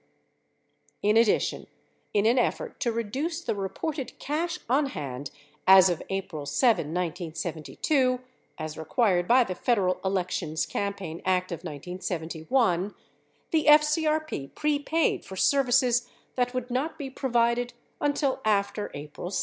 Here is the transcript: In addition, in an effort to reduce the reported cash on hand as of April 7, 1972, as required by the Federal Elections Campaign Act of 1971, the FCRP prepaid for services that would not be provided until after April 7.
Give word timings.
In 1.03 1.15
addition, 1.15 1.67
in 2.11 2.25
an 2.25 2.39
effort 2.39 2.79
to 2.79 2.91
reduce 2.91 3.39
the 3.39 3.53
reported 3.53 4.17
cash 4.17 4.57
on 4.67 4.87
hand 4.87 5.29
as 5.67 5.91
of 5.91 6.01
April 6.09 6.47
7, 6.47 6.85
1972, 6.87 8.19
as 8.57 8.79
required 8.79 9.27
by 9.27 9.43
the 9.43 9.53
Federal 9.53 9.99
Elections 10.03 10.65
Campaign 10.65 11.21
Act 11.23 11.51
of 11.51 11.57
1971, 11.59 12.95
the 13.51 13.65
FCRP 13.65 14.55
prepaid 14.55 15.23
for 15.23 15.35
services 15.35 16.09
that 16.33 16.51
would 16.55 16.71
not 16.71 16.97
be 16.97 17.11
provided 17.11 17.73
until 17.99 18.39
after 18.43 18.89
April 18.95 19.29
7. 19.29 19.39